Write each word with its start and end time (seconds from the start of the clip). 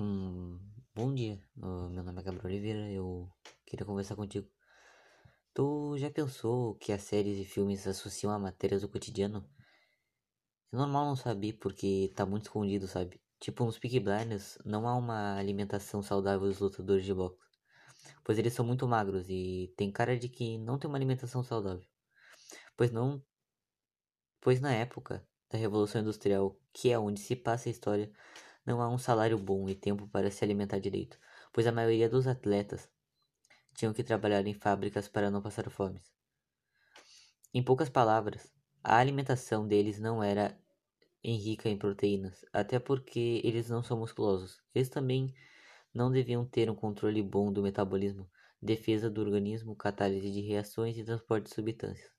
Hum, 0.00 0.58
bom 0.94 1.14
dia, 1.14 1.38
meu 1.54 1.90
nome 1.90 2.20
é 2.20 2.24
Gabriel 2.24 2.46
Oliveira, 2.46 2.90
eu 2.90 3.30
queria 3.66 3.84
conversar 3.84 4.16
contigo. 4.16 4.48
Tu 5.52 5.98
já 5.98 6.10
pensou 6.10 6.74
que 6.76 6.90
as 6.90 7.02
séries 7.02 7.38
e 7.38 7.44
filmes 7.44 7.86
associam 7.86 8.32
a 8.32 8.38
matérias 8.38 8.80
do 8.80 8.88
cotidiano? 8.88 9.46
É 10.72 10.76
normal 10.78 11.04
não 11.04 11.16
saber 11.16 11.52
porque 11.60 12.10
tá 12.16 12.24
muito 12.24 12.44
escondido, 12.44 12.88
sabe? 12.88 13.20
Tipo, 13.38 13.66
nos 13.66 13.78
Peaky 13.78 14.00
Blinders 14.00 14.56
não 14.64 14.88
há 14.88 14.96
uma 14.96 15.36
alimentação 15.36 16.00
saudável 16.02 16.48
dos 16.48 16.60
lutadores 16.60 17.04
de 17.04 17.12
boxe, 17.12 17.36
pois 18.24 18.38
eles 18.38 18.54
são 18.54 18.64
muito 18.64 18.88
magros 18.88 19.26
e 19.28 19.70
tem 19.76 19.92
cara 19.92 20.18
de 20.18 20.30
que 20.30 20.56
não 20.56 20.78
tem 20.78 20.88
uma 20.88 20.96
alimentação 20.96 21.42
saudável. 21.44 21.84
Pois 22.74 22.90
não, 22.90 23.22
pois 24.40 24.62
na 24.62 24.72
época 24.72 25.22
da 25.50 25.58
Revolução 25.58 26.00
Industrial, 26.00 26.56
que 26.72 26.90
é 26.90 26.98
onde 26.98 27.20
se 27.20 27.36
passa 27.36 27.68
a 27.68 27.72
história, 27.72 28.10
não 28.70 28.80
há 28.80 28.88
um 28.88 28.98
salário 28.98 29.36
bom 29.36 29.68
e 29.68 29.74
tempo 29.74 30.06
para 30.06 30.30
se 30.30 30.44
alimentar 30.44 30.78
direito, 30.78 31.18
pois 31.52 31.66
a 31.66 31.72
maioria 31.72 32.08
dos 32.08 32.28
atletas 32.28 32.88
tinham 33.74 33.92
que 33.92 34.04
trabalhar 34.04 34.46
em 34.46 34.54
fábricas 34.54 35.08
para 35.08 35.28
não 35.28 35.42
passar 35.42 35.68
fome. 35.68 36.00
Em 37.52 37.64
poucas 37.64 37.88
palavras, 37.88 38.52
a 38.82 38.96
alimentação 38.96 39.66
deles 39.66 39.98
não 39.98 40.22
era 40.22 40.56
rica 41.24 41.68
em 41.68 41.76
proteínas, 41.76 42.44
até 42.52 42.78
porque 42.78 43.40
eles 43.42 43.68
não 43.68 43.82
são 43.82 43.98
musculosos. 43.98 44.62
Eles 44.72 44.88
também 44.88 45.34
não 45.92 46.12
deviam 46.12 46.46
ter 46.46 46.70
um 46.70 46.76
controle 46.76 47.20
bom 47.24 47.52
do 47.52 47.62
metabolismo, 47.62 48.30
defesa 48.62 49.10
do 49.10 49.20
organismo, 49.20 49.74
catálise 49.74 50.30
de 50.30 50.42
reações 50.42 50.96
e 50.96 51.04
transporte 51.04 51.46
de 51.48 51.54
substâncias. 51.54 52.10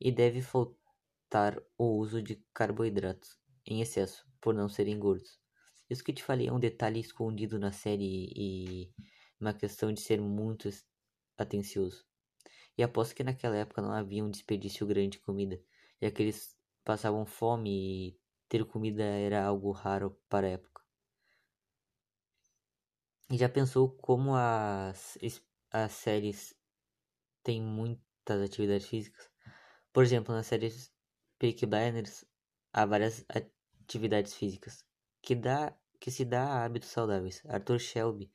E 0.00 0.10
deve 0.10 0.42
faltar 0.42 1.62
o 1.78 1.96
uso 1.96 2.20
de 2.20 2.44
carboidratos 2.52 3.38
em 3.64 3.80
excesso, 3.80 4.26
por 4.42 4.52
não 4.52 4.68
serem 4.68 4.98
gordos. 4.98 5.40
Isso 5.88 6.04
que 6.04 6.12
te 6.12 6.22
falei 6.22 6.48
é 6.48 6.52
um 6.52 6.60
detalhe 6.60 7.00
escondido 7.00 7.58
na 7.58 7.72
série 7.72 8.30
e 8.36 8.92
uma 9.40 9.54
questão 9.54 9.92
de 9.92 10.00
ser 10.00 10.20
muito 10.20 10.68
atencioso. 11.38 12.04
E 12.76 12.82
aposto 12.82 13.14
que 13.14 13.24
naquela 13.24 13.56
época 13.56 13.80
não 13.80 13.92
havia 13.92 14.24
um 14.24 14.30
desperdício 14.30 14.86
grande 14.86 15.10
de 15.10 15.20
comida, 15.20 15.62
já 16.00 16.10
que 16.10 16.22
eles 16.22 16.56
passavam 16.84 17.24
fome 17.24 17.70
e 18.10 18.20
ter 18.48 18.64
comida 18.64 19.04
era 19.04 19.44
algo 19.44 19.70
raro 19.70 20.18
para 20.28 20.46
a 20.46 20.50
época. 20.50 20.82
E 23.30 23.38
já 23.38 23.48
pensou 23.48 23.90
como 23.96 24.34
as, 24.34 25.18
as 25.70 25.92
séries 25.92 26.54
têm 27.42 27.62
muitas 27.62 28.42
atividades 28.42 28.86
físicas? 28.86 29.30
Por 29.92 30.02
exemplo, 30.02 30.34
nas 30.34 30.46
séries 30.46 30.92
Peaky 31.38 31.66
Blinders 31.66 32.24
há 32.72 32.84
várias 32.86 33.24
atividades 33.82 34.34
físicas 34.34 34.84
que, 35.20 35.34
dá, 35.34 35.76
que 36.00 36.10
se 36.10 36.24
dá 36.24 36.44
a 36.44 36.64
hábitos 36.64 36.90
saudáveis. 36.90 37.42
Arthur 37.46 37.78
Shelby 37.78 38.30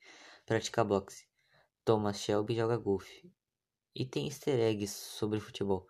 pratica 0.46 0.84
boxe. 0.84 1.26
Thomas 1.84 2.18
Shelby 2.20 2.54
joga 2.54 2.76
golfe. 2.76 3.30
E 3.94 4.04
tem 4.06 4.26
easter 4.26 4.58
eggs 4.60 4.92
sobre 4.92 5.40
futebol, 5.40 5.86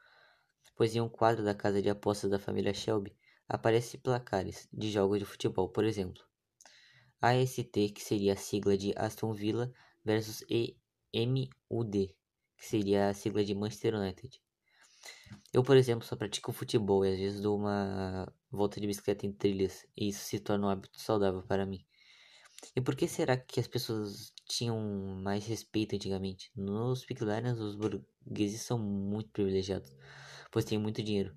pois 0.77 0.95
em 0.95 1.01
um 1.01 1.09
quadro 1.09 1.45
da 1.45 1.55
casa 1.55 1.83
de 1.83 1.91
apostas 1.91 2.31
da 2.31 2.39
família 2.39 2.73
Shelby 2.73 3.17
aparecem 3.49 4.01
placares 4.01 4.69
de 4.73 4.91
jogos 4.91 5.19
de 5.19 5.25
futebol, 5.25 5.69
por 5.69 5.85
exemplo. 5.85 6.23
AST, 7.21 7.91
que 7.93 8.01
seria 8.01 8.35
a 8.35 8.37
sigla 8.37 8.79
de 8.79 8.95
Aston 8.97 9.33
Villa, 9.33 9.73
versus 10.05 10.45
EMUD, 10.49 12.15
que 12.57 12.67
seria 12.67 13.09
a 13.09 13.15
sigla 13.15 13.45
de 13.45 13.55
Manchester 13.55 13.95
United. 13.95 14.41
Eu, 15.53 15.63
por 15.63 15.77
exemplo, 15.77 16.07
só 16.07 16.17
pratico 16.17 16.53
futebol 16.53 17.05
e 17.05 17.13
às 17.13 17.19
vezes 17.19 17.41
dou 17.41 17.59
uma 17.59 18.33
volta 18.51 18.81
de 18.81 18.87
bicicleta 18.87 19.27
em 19.27 19.33
trilhas 19.33 19.87
e 19.97 20.09
isso 20.09 20.25
se 20.25 20.39
torna 20.41 20.67
um 20.67 20.71
hábito 20.71 21.01
saudável 21.01 21.43
para 21.43 21.67
mim. 21.67 21.85
E 22.77 22.81
por 22.81 22.97
que 22.97 23.07
será 23.07 23.37
que 23.37 23.61
as 23.61 23.69
pessoas 23.69 24.33
tinham 24.47 24.79
mais 25.23 25.47
respeito 25.47 25.95
antigamente? 25.95 26.51
Nos 26.57 27.05
Peaky 27.05 27.25
os 27.61 27.77
burgueses 27.77 28.63
são 28.63 28.79
muito 28.79 29.31
privilegiados, 29.31 29.95
pois 30.51 30.65
têm 30.65 30.79
muito 30.79 31.03
dinheiro. 31.03 31.35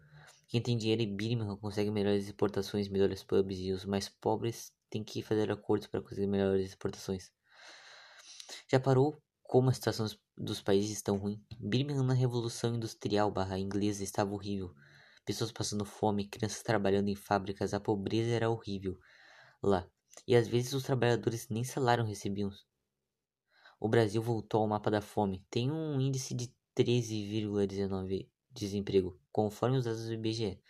Quem 0.48 0.62
tem 0.62 0.78
dinheiro 0.78 1.02
e 1.02 1.08
Birmingham 1.08 1.56
consegue 1.58 1.92
melhores 1.92 2.26
exportações, 2.26 2.90
melhores 2.90 3.24
pubs, 3.24 3.58
e 3.60 3.72
os 3.72 3.86
mais 3.86 4.10
pobres 4.10 4.74
têm 4.90 5.04
que 5.04 5.22
fazer 5.22 5.50
acordos 5.52 5.88
para 5.88 6.02
conseguir 6.02 6.28
melhores 6.28 6.70
exportações. 6.70 7.32
Já 8.68 8.80
parou 8.80 9.22
como 9.52 9.70
a 9.70 9.74
situação 9.74 10.08
dos 10.38 10.62
países 10.62 10.92
estão 10.92 11.18
ruim? 11.18 11.44
Birmingham 11.60 12.04
na 12.04 12.14
Revolução 12.14 12.74
Industrial 12.74 13.30
barra 13.30 13.60
inglesa 13.60 14.02
estava 14.02 14.32
horrível. 14.32 14.74
Pessoas 15.26 15.52
passando 15.52 15.84
fome, 15.84 16.30
crianças 16.30 16.64
trabalhando 16.64 17.10
em 17.10 17.16
fábricas, 17.16 17.74
a 17.74 17.80
pobreza 17.82 18.32
era 18.32 18.50
horrível 18.50 18.98
lá. 19.62 19.86
E 20.26 20.38
às 20.38 20.48
vezes 20.48 20.72
os 20.72 20.84
trabalhadores 20.84 21.50
nem 21.50 21.66
salário 21.66 22.06
recebiam. 22.06 22.50
O 23.78 23.90
Brasil 23.90 24.22
voltou 24.22 24.62
ao 24.62 24.70
mapa 24.70 24.90
da 24.90 25.02
fome. 25.02 25.46
Tem 25.50 25.70
um 25.70 26.00
índice 26.00 26.34
de 26.34 26.48
13,19 26.74 28.30
desemprego, 28.52 29.20
conforme 29.34 29.80
os 29.80 29.84
dados 29.84 30.06
do 30.06 30.14
IBGE. 30.14 30.62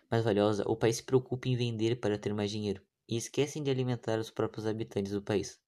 mais 0.10 0.24
valiosa, 0.24 0.64
o 0.68 0.76
país 0.76 0.96
se 0.98 1.04
preocupa 1.04 1.48
em 1.48 1.56
vender 1.56 2.00
para 2.00 2.18
ter 2.18 2.34
mais 2.34 2.50
dinheiro 2.50 2.84
e 3.08 3.16
esquecem 3.16 3.62
de 3.62 3.70
alimentar 3.70 4.18
os 4.18 4.32
próprios 4.32 4.66
habitantes 4.66 5.12
do 5.12 5.22
país. 5.22 5.62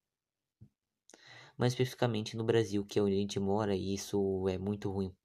Mais 1.55 1.73
especificamente 1.73 2.35
no 2.35 2.43
Brasil, 2.43 2.83
que 2.83 2.97
é 2.97 3.03
onde 3.03 3.13
a 3.13 3.19
gente 3.19 3.39
mora, 3.39 3.75
e 3.75 3.93
isso 3.93 4.49
é 4.49 4.57
muito 4.57 4.89
ruim. 4.89 5.15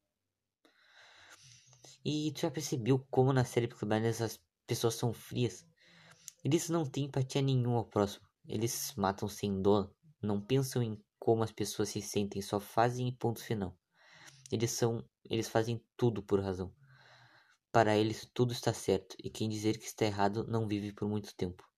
E 2.04 2.30
tu 2.32 2.42
já 2.42 2.50
percebeu 2.50 2.98
como 3.10 3.32
na 3.32 3.42
série 3.42 3.68
Peaky 3.68 3.86
as 4.22 4.38
pessoas 4.66 4.96
são 4.96 5.14
frias? 5.14 5.66
Eles 6.46 6.68
não 6.68 6.86
têm 6.86 7.06
empatia 7.06 7.42
nenhuma 7.42 7.78
ao 7.78 7.84
próximo. 7.84 8.24
Eles 8.46 8.94
matam 8.96 9.28
sem 9.28 9.60
dó, 9.60 9.90
não 10.22 10.40
pensam 10.40 10.80
em 10.80 10.96
como 11.18 11.42
as 11.42 11.50
pessoas 11.50 11.88
se 11.88 12.00
sentem, 12.00 12.40
só 12.40 12.60
fazem 12.60 13.12
ponto 13.12 13.42
final. 13.42 13.76
Eles 14.52 14.70
são, 14.70 15.04
eles 15.28 15.48
fazem 15.48 15.84
tudo 15.96 16.22
por 16.22 16.38
razão. 16.38 16.72
Para 17.72 17.96
eles 17.96 18.30
tudo 18.32 18.52
está 18.52 18.72
certo, 18.72 19.16
e 19.18 19.28
quem 19.28 19.48
dizer 19.48 19.76
que 19.76 19.86
está 19.86 20.04
errado 20.04 20.46
não 20.46 20.68
vive 20.68 20.92
por 20.92 21.08
muito 21.08 21.34
tempo. 21.34 21.68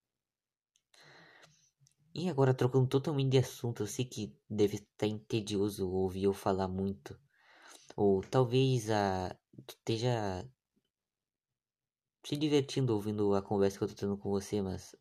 E 2.15 2.29
agora, 2.29 2.53
trocando 2.53 2.89
totalmente 2.89 3.31
de 3.31 3.39
assunto, 3.39 3.85
eu 3.85 3.87
sei 3.87 4.05
que 4.05 4.37
deve 4.51 4.77
estar 4.77 5.07
entedioso 5.07 5.91
ouvir 5.91 6.25
eu 6.25 6.35
falar 6.35 6.69
muito. 6.69 7.19
Ou 7.97 8.21
talvez 8.21 8.91
a, 8.91 9.35
tu 9.67 9.75
esteja 9.79 10.47
se 12.25 12.37
divertindo 12.37 12.95
ouvindo 12.95 13.35
a 13.35 13.43
conversa 13.43 13.79
que 13.79 13.85
eu 13.85 13.89
tô 13.89 13.95
tendo 13.95 14.17
com 14.17 14.31
você, 14.31 14.61
mas 14.61 14.95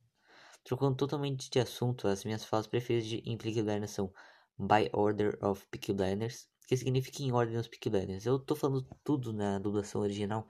trocando 0.63 0.95
totalmente 0.95 1.50
de 1.50 1.59
assunto, 1.59 2.07
as 2.07 2.23
minhas 2.23 2.44
falas 2.44 2.67
preferidas 2.67 3.07
de, 3.07 3.17
em 3.25 3.38
Peaky 3.38 3.61
Blinders 3.61 3.91
são 3.91 4.11
By 4.57 4.89
Order 4.94 5.38
of 5.44 5.66
Peaky 5.72 5.94
Blinders, 5.94 6.50
que 6.67 6.75
significa 6.75 7.23
em 7.23 7.31
ordem 7.31 7.55
dos 7.55 7.67
Peaky 7.67 7.89
Blinders. 7.89 8.25
Eu 8.25 8.39
tô 8.39 8.55
falando 8.55 8.85
tudo 9.03 9.31
na 9.31 9.59
dublação 9.59 10.01
original, 10.01 10.47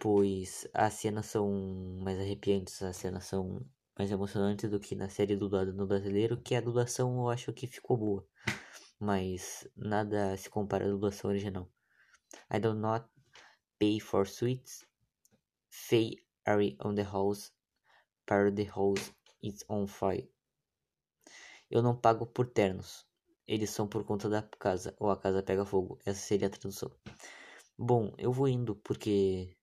pois 0.00 0.68
as 0.72 0.94
cenas 0.94 1.26
são 1.26 1.50
mais 2.02 2.18
arrepiantes, 2.18 2.80
as 2.82 2.96
cenas 2.96 3.24
são 3.24 3.64
mais 3.98 4.10
emocionantes 4.12 4.70
do 4.70 4.78
que 4.78 4.94
na 4.94 5.08
série 5.08 5.36
dublada 5.36 5.72
no 5.72 5.86
brasileiro, 5.86 6.40
que 6.40 6.54
a 6.54 6.60
dublação 6.60 7.18
eu 7.18 7.28
acho 7.28 7.52
que 7.52 7.66
ficou 7.66 7.96
boa, 7.96 8.26
mas 9.00 9.68
nada 9.76 10.36
se 10.36 10.48
compara 10.48 10.86
à 10.86 10.88
dublação 10.88 11.30
original. 11.30 11.68
I 12.52 12.60
do 12.60 12.74
not 12.74 13.06
pay 13.78 13.98
for 13.98 14.26
sweets. 14.26 14.86
Faye 15.68 16.16
are 16.46 16.76
on 16.84 16.94
the 16.94 17.04
house, 17.04 17.52
para 18.26 18.50
the 18.50 18.64
house 18.64 19.12
is 19.42 19.64
on 19.68 19.86
fire. 19.86 20.28
Eu 21.70 21.82
não 21.82 21.96
pago 21.96 22.26
por 22.26 22.46
ternos. 22.46 23.06
Eles 23.46 23.70
são 23.70 23.88
por 23.88 24.04
conta 24.04 24.28
da 24.28 24.42
casa, 24.42 24.94
ou 24.98 25.10
a 25.10 25.16
casa 25.16 25.42
pega 25.42 25.64
fogo. 25.64 25.98
Essa 26.04 26.20
seria 26.20 26.48
a 26.48 26.50
tradução. 26.50 26.90
Bom, 27.76 28.12
eu 28.18 28.32
vou 28.32 28.48
indo 28.48 28.76
porque 28.76 29.56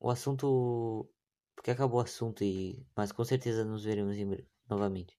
o 0.00 0.10
assunto 0.10 1.08
porque 1.54 1.70
acabou 1.70 1.98
o 2.00 2.04
assunto 2.04 2.44
e 2.44 2.86
mas 2.96 3.12
com 3.12 3.24
certeza 3.24 3.64
nos 3.64 3.84
veremos 3.84 4.16
novamente. 4.68 5.17